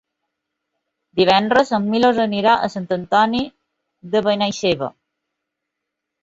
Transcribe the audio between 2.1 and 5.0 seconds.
anirà a Sant Antoni de Benaixeve.